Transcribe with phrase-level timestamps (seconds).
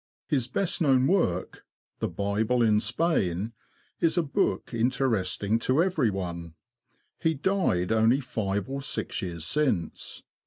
[0.27, 1.63] His best known work,"
[1.99, 3.53] The Bible in Spain,"
[3.99, 6.55] is a book interesting to everyone.
[7.19, 10.23] He died only five or six years since.